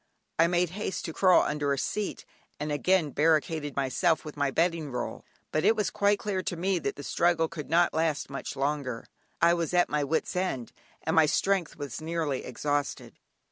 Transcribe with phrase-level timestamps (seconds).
[0.39, 2.25] I made haste to crawl under a seat,
[2.59, 6.79] and again barricaded myself with my bedding roll, but it was quite clear to me
[6.79, 9.05] that the struggle could not last much longer;
[9.43, 10.71] I was at my wit's end,
[11.03, 13.19] and my strength was nearly exhausted.